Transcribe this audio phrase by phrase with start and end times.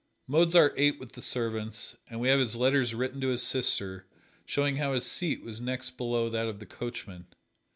[0.25, 4.07] Mozart ate with the servants, and we have his letters written to his sister
[4.47, 7.27] showing how his seat was next below that of the coachman.